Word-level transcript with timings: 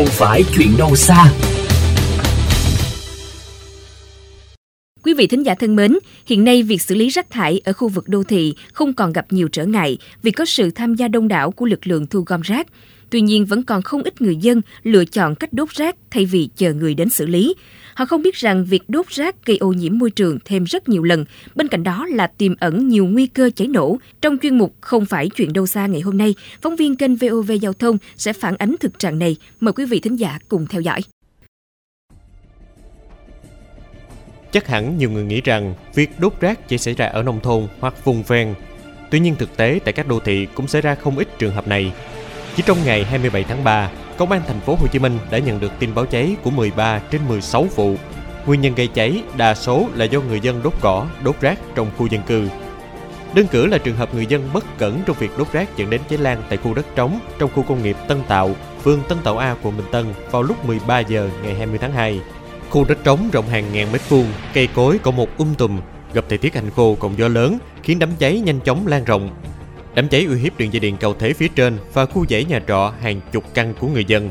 không 0.00 0.08
phải 0.08 0.44
chuyện 0.52 0.76
đâu 0.76 0.96
xa. 0.96 1.49
Quý 5.04 5.14
vị 5.14 5.26
thính 5.26 5.46
giả 5.46 5.54
thân 5.54 5.76
mến, 5.76 5.98
hiện 6.26 6.44
nay 6.44 6.62
việc 6.62 6.82
xử 6.82 6.94
lý 6.94 7.08
rác 7.08 7.30
thải 7.30 7.60
ở 7.64 7.72
khu 7.72 7.88
vực 7.88 8.08
đô 8.08 8.22
thị 8.22 8.54
không 8.72 8.92
còn 8.92 9.12
gặp 9.12 9.26
nhiều 9.30 9.48
trở 9.48 9.66
ngại 9.66 9.98
vì 10.22 10.30
có 10.30 10.44
sự 10.44 10.70
tham 10.70 10.94
gia 10.94 11.08
đông 11.08 11.28
đảo 11.28 11.50
của 11.50 11.66
lực 11.66 11.86
lượng 11.86 12.06
thu 12.06 12.20
gom 12.26 12.40
rác. 12.40 12.66
Tuy 13.10 13.20
nhiên 13.20 13.46
vẫn 13.46 13.62
còn 13.62 13.82
không 13.82 14.02
ít 14.02 14.22
người 14.22 14.36
dân 14.36 14.60
lựa 14.82 15.04
chọn 15.04 15.34
cách 15.34 15.52
đốt 15.52 15.68
rác 15.68 15.96
thay 16.10 16.24
vì 16.24 16.48
chờ 16.56 16.74
người 16.74 16.94
đến 16.94 17.08
xử 17.08 17.26
lý. 17.26 17.54
Họ 17.94 18.04
không 18.04 18.22
biết 18.22 18.34
rằng 18.34 18.64
việc 18.64 18.82
đốt 18.88 19.08
rác 19.08 19.46
gây 19.46 19.56
ô 19.56 19.72
nhiễm 19.72 19.98
môi 19.98 20.10
trường 20.10 20.38
thêm 20.44 20.64
rất 20.64 20.88
nhiều 20.88 21.02
lần, 21.02 21.24
bên 21.54 21.68
cạnh 21.68 21.82
đó 21.82 22.06
là 22.06 22.26
tiềm 22.26 22.54
ẩn 22.60 22.88
nhiều 22.88 23.06
nguy 23.06 23.26
cơ 23.26 23.50
cháy 23.56 23.68
nổ. 23.68 23.98
Trong 24.20 24.38
chuyên 24.42 24.58
mục 24.58 24.74
Không 24.80 25.06
phải 25.06 25.28
chuyện 25.28 25.52
đâu 25.52 25.66
xa 25.66 25.86
ngày 25.86 26.00
hôm 26.00 26.18
nay, 26.18 26.34
phóng 26.62 26.76
viên 26.76 26.96
kênh 26.96 27.16
VOV 27.16 27.52
Giao 27.60 27.72
thông 27.72 27.98
sẽ 28.16 28.32
phản 28.32 28.56
ánh 28.56 28.74
thực 28.80 28.98
trạng 28.98 29.18
này. 29.18 29.36
Mời 29.60 29.72
quý 29.72 29.84
vị 29.84 30.00
thính 30.00 30.16
giả 30.16 30.38
cùng 30.48 30.66
theo 30.66 30.80
dõi. 30.80 31.00
Chắc 34.52 34.66
hẳn 34.66 34.98
nhiều 34.98 35.10
người 35.10 35.24
nghĩ 35.24 35.40
rằng 35.40 35.74
việc 35.94 36.10
đốt 36.18 36.32
rác 36.40 36.68
chỉ 36.68 36.78
xảy 36.78 36.94
ra 36.94 37.06
ở 37.06 37.22
nông 37.22 37.40
thôn 37.40 37.66
hoặc 37.80 38.04
vùng 38.04 38.22
ven. 38.22 38.54
Tuy 39.10 39.20
nhiên 39.20 39.36
thực 39.38 39.56
tế 39.56 39.80
tại 39.84 39.92
các 39.92 40.08
đô 40.08 40.20
thị 40.20 40.46
cũng 40.54 40.68
xảy 40.68 40.82
ra 40.82 40.94
không 40.94 41.18
ít 41.18 41.38
trường 41.38 41.54
hợp 41.54 41.68
này. 41.68 41.92
Chỉ 42.56 42.62
trong 42.66 42.78
ngày 42.84 43.04
27 43.04 43.44
tháng 43.44 43.64
3, 43.64 43.90
Công 44.20 44.30
an 44.30 44.42
thành 44.46 44.60
phố 44.60 44.74
Hồ 44.74 44.86
Chí 44.86 44.98
Minh 44.98 45.18
đã 45.30 45.38
nhận 45.38 45.60
được 45.60 45.72
tin 45.78 45.94
báo 45.94 46.06
cháy 46.06 46.36
của 46.42 46.50
13 46.50 46.98
trên 47.10 47.28
16 47.28 47.64
vụ. 47.64 47.94
Nguyên 48.46 48.60
nhân 48.60 48.74
gây 48.74 48.86
cháy 48.86 49.22
đa 49.36 49.54
số 49.54 49.88
là 49.94 50.04
do 50.04 50.20
người 50.20 50.40
dân 50.40 50.62
đốt 50.62 50.72
cỏ, 50.80 51.06
đốt 51.24 51.40
rác 51.40 51.58
trong 51.74 51.90
khu 51.96 52.06
dân 52.06 52.22
cư. 52.26 52.48
Đơn 53.34 53.46
cử 53.46 53.66
là 53.66 53.78
trường 53.78 53.96
hợp 53.96 54.14
người 54.14 54.26
dân 54.26 54.48
bất 54.52 54.78
cẩn 54.78 55.00
trong 55.06 55.16
việc 55.18 55.30
đốt 55.38 55.52
rác 55.52 55.76
dẫn 55.76 55.90
đến 55.90 56.00
cháy 56.08 56.18
lan 56.18 56.42
tại 56.48 56.58
khu 56.58 56.74
đất 56.74 56.86
trống 56.94 57.20
trong 57.38 57.50
khu 57.54 57.62
công 57.62 57.82
nghiệp 57.82 57.96
Tân 58.08 58.18
Tạo, 58.28 58.50
phường 58.82 59.00
Tân 59.08 59.18
Tạo 59.24 59.38
A, 59.38 59.56
quận 59.62 59.76
Bình 59.76 59.86
Tân 59.92 60.04
vào 60.30 60.42
lúc 60.42 60.64
13 60.64 60.98
giờ 60.98 61.28
ngày 61.42 61.54
20 61.54 61.78
tháng 61.78 61.92
2. 61.92 62.20
Khu 62.70 62.84
đất 62.84 62.98
trống 63.04 63.30
rộng 63.32 63.48
hàng 63.48 63.64
ngàn 63.72 63.92
mét 63.92 64.00
vuông, 64.08 64.26
cây 64.54 64.68
cối 64.74 64.98
có 64.98 65.10
một 65.10 65.38
um 65.38 65.54
tùm, 65.54 65.80
gặp 66.14 66.24
thời 66.28 66.38
tiết 66.38 66.54
hành 66.54 66.70
khô 66.76 66.94
cộng 66.94 67.18
gió 67.18 67.28
lớn 67.28 67.58
khiến 67.82 67.98
đám 67.98 68.10
cháy 68.18 68.40
nhanh 68.40 68.60
chóng 68.60 68.86
lan 68.86 69.04
rộng. 69.04 69.30
Đám 69.94 70.08
cháy 70.08 70.24
uy 70.24 70.38
hiếp 70.38 70.58
đường 70.58 70.72
dây 70.72 70.80
điện 70.80 70.96
cầu 71.00 71.14
thế 71.14 71.32
phía 71.32 71.48
trên 71.48 71.78
và 71.92 72.06
khu 72.06 72.26
dãy 72.26 72.44
nhà 72.44 72.60
trọ 72.68 72.92
hàng 73.02 73.20
chục 73.32 73.44
căn 73.54 73.74
của 73.80 73.88
người 73.88 74.04
dân. 74.04 74.30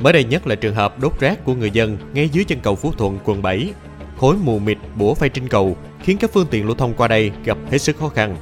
Mới 0.00 0.12
đây 0.12 0.24
nhất 0.24 0.46
là 0.46 0.54
trường 0.54 0.74
hợp 0.74 0.98
đốt 1.00 1.20
rác 1.20 1.44
của 1.44 1.54
người 1.54 1.70
dân 1.70 1.98
ngay 2.12 2.28
dưới 2.28 2.44
chân 2.44 2.60
cầu 2.60 2.74
Phú 2.74 2.92
Thuận, 2.98 3.18
quận 3.24 3.42
7. 3.42 3.72
Khối 4.18 4.36
mù 4.36 4.58
mịt 4.58 4.78
bủa 4.96 5.14
phay 5.14 5.28
trên 5.28 5.48
cầu 5.48 5.76
khiến 6.02 6.16
các 6.20 6.30
phương 6.32 6.46
tiện 6.50 6.66
lưu 6.66 6.74
thông 6.74 6.94
qua 6.94 7.08
đây 7.08 7.30
gặp 7.44 7.58
hết 7.70 7.78
sức 7.78 7.96
khó 7.98 8.08
khăn. 8.08 8.36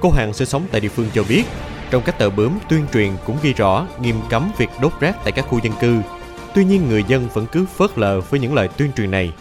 Cô 0.00 0.10
Hằng 0.10 0.32
sinh 0.32 0.48
sống 0.48 0.62
tại 0.72 0.80
địa 0.80 0.88
phương 0.88 1.08
cho 1.14 1.24
biết, 1.28 1.44
trong 1.90 2.02
các 2.02 2.18
tờ 2.18 2.30
bướm 2.30 2.58
tuyên 2.68 2.86
truyền 2.92 3.10
cũng 3.26 3.36
ghi 3.42 3.52
rõ 3.52 3.86
nghiêm 4.00 4.16
cấm 4.30 4.50
việc 4.58 4.68
đốt 4.82 4.92
rác 5.00 5.16
tại 5.24 5.32
các 5.32 5.46
khu 5.48 5.60
dân 5.62 5.72
cư. 5.80 6.00
Tuy 6.54 6.64
nhiên 6.64 6.88
người 6.88 7.04
dân 7.08 7.28
vẫn 7.34 7.46
cứ 7.52 7.66
phớt 7.76 7.90
lờ 7.96 8.20
với 8.20 8.40
những 8.40 8.54
lời 8.54 8.68
tuyên 8.76 8.90
truyền 8.96 9.10
này. 9.10 9.32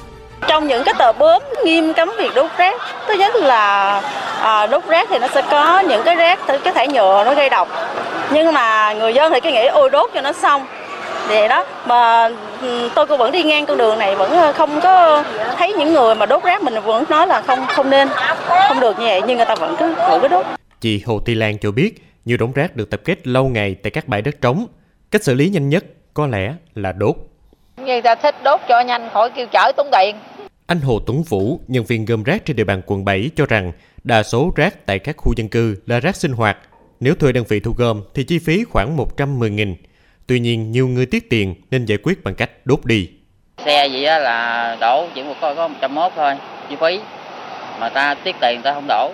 Trong 0.48 0.68
những 0.68 0.84
cái 0.86 0.94
tờ 1.00 1.14
bướm 1.14 1.44
nghiêm 1.66 1.94
cấm 1.94 2.12
việc 2.18 2.32
đốt 2.36 2.52
rác, 2.58 2.82
thứ 3.08 3.14
nhất 3.14 3.36
là 3.36 4.00
à, 4.42 4.68
đốt 4.68 4.86
rác 4.88 5.08
thì 5.10 5.20
nó 5.20 5.28
sẽ 5.28 5.42
có 5.52 5.80
những 5.80 6.04
cái 6.06 6.16
rác 6.16 6.40
cái 6.48 6.74
thải 6.74 6.88
nhựa 6.88 7.24
nó 7.26 7.34
gây 7.34 7.50
độc. 7.50 7.68
Nhưng 8.34 8.54
mà 8.54 8.94
người 8.94 9.14
dân 9.14 9.34
thì 9.34 9.40
cái 9.40 9.52
nghĩ 9.52 9.66
ôi 9.66 9.90
đốt 9.90 10.10
cho 10.14 10.22
nó 10.22 10.32
xong 10.32 10.66
vậy 11.28 11.48
đó 11.48 11.66
mà 11.86 12.30
tôi 12.96 13.08
cũng 13.08 13.18
vẫn 13.18 13.32
đi 13.32 13.44
ngang 13.44 13.66
con 13.66 13.78
đường 13.78 14.00
này 14.00 14.16
vẫn 14.16 14.54
không 14.54 14.82
có 14.82 15.24
thấy 15.58 15.74
những 15.74 15.94
người 15.94 16.16
mà 16.16 16.26
đốt 16.26 16.44
rác 16.44 16.64
mình 16.64 16.74
vẫn 16.86 17.04
nói 17.10 17.28
là 17.28 17.42
không 17.42 17.66
không 17.68 17.90
nên 17.90 18.08
không 18.68 18.80
được 18.80 19.00
như 19.00 19.06
vậy 19.06 19.22
nhưng 19.28 19.38
người 19.38 19.46
ta 19.46 19.56
vẫn 19.56 19.76
cứ 19.80 19.94
vẫn 19.96 20.22
cứ 20.22 20.28
đốt 20.28 20.46
chị 20.82 21.04
Hồ 21.06 21.20
Thị 21.26 21.36
Lan 21.36 21.58
cho 21.58 21.72
biết 21.72 22.04
nhiều 22.26 22.38
đống 22.38 22.52
rác 22.54 22.76
được 22.76 22.90
tập 22.90 23.02
kết 23.06 23.28
lâu 23.28 23.46
ngày 23.46 23.76
tại 23.84 23.92
các 23.92 24.08
bãi 24.08 24.22
đất 24.22 24.42
trống 24.42 24.66
cách 25.12 25.24
xử 25.24 25.34
lý 25.34 25.50
nhanh 25.50 25.70
nhất 25.70 25.84
có 26.14 26.28
lẽ 26.28 26.54
là 26.76 26.92
đốt 26.92 27.16
người 27.78 28.02
ta 28.02 28.16
thích 28.16 28.36
đốt 28.44 28.60
cho 28.70 28.82
nhanh 28.82 29.10
khỏi 29.14 29.30
kêu 29.36 29.48
chở 29.48 29.72
tốn 29.78 29.88
tiền 29.92 30.16
anh 30.66 30.82
Hồ 30.82 31.00
Tuấn 31.00 31.24
Vũ, 31.24 31.60
nhân 31.68 31.84
viên 31.84 32.06
gom 32.06 32.24
rác 32.24 32.46
trên 32.46 32.56
địa 32.56 32.64
bàn 32.64 32.82
quận 32.86 33.06
7 33.06 33.30
cho 33.36 33.46
rằng 33.46 33.72
đa 34.04 34.24
số 34.24 34.52
rác 34.56 34.86
tại 34.86 35.00
các 35.00 35.18
khu 35.18 35.34
dân 35.38 35.50
cư 35.50 35.76
là 35.86 36.00
rác 36.00 36.16
sinh 36.16 36.32
hoạt. 36.32 36.58
Nếu 37.00 37.16
thuê 37.16 37.32
đơn 37.32 37.44
vị 37.48 37.60
thu 37.60 37.74
gom 37.78 38.02
thì 38.14 38.24
chi 38.24 38.40
phí 38.40 38.64
khoảng 38.64 38.98
110.000. 38.98 39.76
Tuy 40.28 40.40
nhiên, 40.40 40.72
nhiều 40.72 40.88
người 40.88 41.06
tiết 41.06 41.30
tiền 41.30 41.56
nên 41.72 41.86
giải 41.86 41.98
quyết 42.04 42.24
bằng 42.24 42.36
cách 42.36 42.50
đốt 42.66 42.86
đi. 42.86 43.10
Xe 43.66 43.88
gì 43.88 44.04
á 44.04 44.20
là 44.20 44.78
đổ 44.82 45.08
chỉ 45.16 45.24
một 45.24 45.34
có, 45.42 45.56
có 45.56 45.68
101 45.68 46.14
thôi, 46.16 46.34
chi 46.70 46.76
phí. 46.82 47.00
Mà 47.80 47.90
ta 47.90 48.14
tiết 48.14 48.36
tiền 48.42 48.62
ta 48.62 48.74
không 48.74 48.86
đổ. 48.88 49.12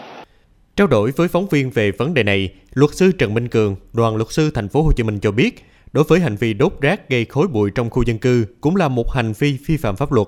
Trao 0.75 0.87
đổi 0.87 1.11
với 1.11 1.27
phóng 1.27 1.47
viên 1.47 1.69
về 1.69 1.91
vấn 1.91 2.13
đề 2.13 2.23
này, 2.23 2.49
luật 2.73 2.91
sư 2.93 3.11
Trần 3.11 3.33
Minh 3.33 3.47
Cường, 3.47 3.75
đoàn 3.93 4.15
luật 4.15 4.31
sư 4.31 4.51
thành 4.53 4.69
phố 4.69 4.81
Hồ 4.81 4.91
Chí 4.95 5.03
Minh 5.03 5.19
cho 5.19 5.31
biết, 5.31 5.65
đối 5.91 6.03
với 6.03 6.19
hành 6.19 6.35
vi 6.35 6.53
đốt 6.53 6.73
rác 6.81 7.09
gây 7.09 7.25
khói 7.25 7.47
bụi 7.47 7.71
trong 7.75 7.89
khu 7.89 8.03
dân 8.03 8.17
cư 8.17 8.45
cũng 8.61 8.75
là 8.75 8.87
một 8.87 9.11
hành 9.11 9.33
vi 9.39 9.57
vi 9.65 9.77
phạm 9.77 9.95
pháp 9.95 10.11
luật. 10.11 10.27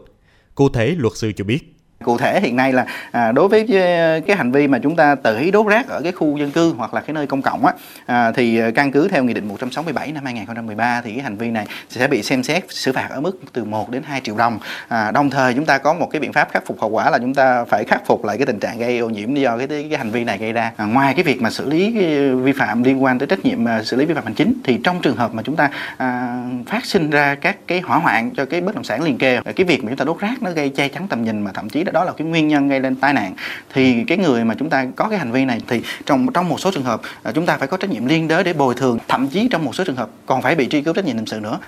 Cụ 0.56 0.70
thể, 0.70 0.96
luật 0.98 1.14
sư 1.16 1.32
cho 1.32 1.44
biết. 1.44 1.81
Cụ 2.04 2.18
thể 2.18 2.40
hiện 2.42 2.56
nay 2.56 2.74
là 2.74 2.86
à, 3.12 3.32
đối 3.32 3.48
với 3.48 3.68
à, 3.82 4.20
cái 4.28 4.38
hành 4.38 4.52
vi 4.52 4.68
mà 4.68 4.80
chúng 4.80 4.96
ta 4.96 5.16
tự 5.16 5.38
ý 5.38 5.52
đốt 5.52 5.68
rác 5.68 5.88
ở 5.88 6.02
cái 6.02 6.12
khu 6.12 6.38
dân 6.38 6.52
cư 6.52 6.74
hoặc 6.78 6.94
là 6.94 7.02
cái 7.02 7.14
nơi 7.14 7.28
công 7.28 7.42
cộng 7.42 7.66
á 7.66 7.74
à, 8.06 8.32
thì 8.32 8.60
à, 8.60 8.72
căn 8.76 8.92
cứ 8.92 9.08
theo 9.08 9.24
nghị 9.24 9.34
định 9.34 9.48
167 9.48 10.12
năm 10.12 10.26
2013 10.26 11.02
thì 11.02 11.12
cái 11.14 11.24
hành 11.24 11.38
vi 11.38 11.52
này 11.52 11.66
sẽ 11.90 12.08
bị 12.08 12.24
xem 12.24 12.44
xét 12.44 12.64
xử 12.70 12.92
phạt 12.92 13.08
ở 13.10 13.22
mức 13.22 13.40
từ 13.54 13.64
1 13.64 13.90
đến 13.90 14.04
2 14.04 14.22
triệu 14.22 14.38
đồng. 14.38 14.60
À, 14.88 15.12
đồng 15.12 15.30
thời 15.30 15.54
chúng 15.54 15.66
ta 15.66 15.78
có 15.78 15.94
một 15.94 16.08
cái 16.12 16.20
biện 16.20 16.34
pháp 16.34 16.48
khắc 16.52 16.66
phục 16.66 16.82
hậu 16.82 16.90
quả 16.90 17.10
là 17.10 17.18
chúng 17.20 17.34
ta 17.34 17.64
phải 17.66 17.84
khắc 17.84 18.06
phục 18.06 18.26
lại 18.26 18.38
cái 18.38 18.46
tình 18.46 18.60
trạng 18.60 18.80
gây 18.80 19.00
ô 19.00 19.10
nhiễm 19.10 19.34
do 19.34 19.58
cái 19.58 19.68
cái 19.68 19.98
hành 19.98 20.12
vi 20.12 20.24
này 20.24 20.38
gây 20.38 20.54
ra. 20.54 20.72
À, 20.78 20.86
ngoài 20.86 21.14
cái 21.14 21.24
việc 21.24 21.42
mà 21.42 21.50
xử 21.50 21.70
lý 21.70 21.92
vi 22.34 22.52
phạm 22.52 22.84
liên 22.84 23.04
quan 23.04 23.20
tới 23.20 23.28
trách 23.28 23.46
nhiệm 23.46 23.68
à, 23.68 23.84
xử 23.84 23.98
lý 23.98 24.06
vi 24.06 24.14
phạm 24.14 24.24
hành 24.24 24.34
chính 24.34 24.54
thì 24.64 24.80
trong 24.84 25.02
trường 25.02 25.16
hợp 25.16 25.34
mà 25.34 25.44
chúng 25.44 25.56
ta 25.56 25.70
à, 25.98 26.44
phát 26.68 26.86
sinh 26.86 27.10
ra 27.10 27.36
các 27.36 27.58
cái 27.68 27.80
hỏa 27.80 27.98
hoạn 27.98 28.32
cho 28.32 28.46
cái 28.46 28.62
bất 28.62 28.76
động 28.76 28.84
sản 28.84 29.04
liền 29.04 29.18
kề 29.18 29.42
cái 29.56 29.66
việc 29.66 29.84
mà 29.84 29.90
chúng 29.90 29.98
ta 29.98 30.06
đốt 30.06 30.20
rác 30.20 30.44
nó 30.44 30.52
gây 30.52 30.70
che 30.70 30.88
chắn 30.88 31.08
tầm 31.08 31.24
nhìn 31.24 31.42
mà 31.42 31.52
thậm 31.52 31.70
chí 31.70 31.84
đó 31.92 32.04
là 32.04 32.12
cái 32.18 32.28
nguyên 32.28 32.48
nhân 32.48 32.70
gây 32.70 32.80
lên 32.80 32.96
tai 32.96 33.14
nạn 33.14 33.34
thì 33.74 34.04
cái 34.08 34.18
người 34.18 34.46
mà 34.46 34.56
chúng 34.60 34.70
ta 34.70 34.86
có 34.96 35.10
cái 35.10 35.20
hành 35.20 35.32
vi 35.32 35.46
này 35.46 35.62
thì 35.68 35.82
trong 36.06 36.28
trong 36.34 36.50
một 36.50 36.60
số 36.60 36.72
trường 36.72 36.84
hợp 36.84 37.02
à, 37.24 37.32
chúng 37.32 37.46
ta 37.46 37.58
phải 37.58 37.68
có 37.68 37.78
trách 37.78 37.90
nhiệm 37.90 38.06
liên 38.06 38.28
đới 38.28 38.44
để 38.44 38.54
bồi 38.54 38.76
thường 38.76 39.00
thậm 39.08 39.28
chí 39.28 39.48
trong 39.52 39.66
một 39.66 39.76
số 39.76 39.84
trường 39.84 39.96
hợp 39.96 40.10
còn 40.26 40.42
phải 40.42 40.56
bị 40.56 40.68
truy 40.68 40.82
cứu 40.82 40.94
trách 40.94 41.06
nhiệm 41.06 41.16
hình 41.16 41.26
sự 41.26 41.40
nữa 41.40 41.60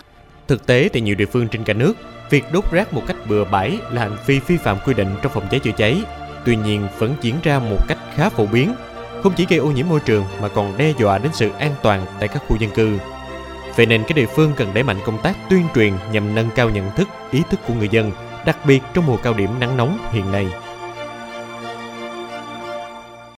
Thực 0.47 0.66
tế 0.66 0.89
tại 0.94 1.01
nhiều 1.01 1.16
địa 1.16 1.25
phương 1.25 1.47
trên 1.47 1.63
cả 1.63 1.73
nước, 1.73 1.94
việc 2.29 2.44
đốt 2.53 2.72
rác 2.72 2.94
một 2.94 3.03
cách 3.07 3.17
bừa 3.29 3.45
bãi 3.45 3.78
là 3.91 4.01
hành 4.01 4.17
vi 4.25 4.39
vi 4.47 4.57
phạm 4.57 4.78
quy 4.85 4.94
định 4.94 5.07
trong 5.22 5.31
phòng 5.31 5.47
cháy 5.51 5.59
chữa 5.59 5.72
cháy. 5.78 6.03
Tuy 6.45 6.56
nhiên 6.56 6.88
vẫn 6.97 7.16
diễn 7.22 7.35
ra 7.44 7.59
một 7.59 7.88
cách 7.88 7.97
khá 8.16 8.29
phổ 8.29 8.45
biến, 8.45 8.73
không 9.23 9.33
chỉ 9.35 9.45
gây 9.50 9.59
ô 9.59 9.72
nhiễm 9.72 9.89
môi 9.89 10.00
trường 10.00 10.25
mà 10.41 10.47
còn 10.47 10.78
đe 10.78 10.94
dọa 11.00 11.17
đến 11.17 11.31
sự 11.33 11.51
an 11.59 11.72
toàn 11.81 12.06
tại 12.19 12.28
các 12.28 12.44
khu 12.47 12.57
dân 12.59 12.69
cư. 12.72 12.97
Vậy 13.75 13.85
nên 13.85 14.03
các 14.07 14.17
địa 14.17 14.25
phương 14.25 14.51
cần 14.57 14.73
đẩy 14.73 14.83
mạnh 14.83 14.97
công 15.06 15.22
tác 15.22 15.38
tuyên 15.50 15.63
truyền 15.75 15.94
nhằm 16.12 16.35
nâng 16.35 16.50
cao 16.56 16.69
nhận 16.69 16.91
thức, 16.95 17.07
ý 17.31 17.41
thức 17.50 17.59
của 17.67 17.73
người 17.73 17.89
dân 17.91 18.12
đặc 18.46 18.58
biệt 18.66 18.84
trong 18.94 19.06
mùa 19.06 19.18
cao 19.18 19.34
điểm 19.34 19.59
nắng 19.59 19.78
nóng 19.78 19.98
hiện 20.12 20.31
nay. 20.31 20.48